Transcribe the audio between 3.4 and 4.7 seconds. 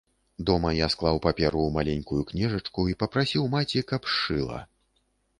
маці, каб сшыла.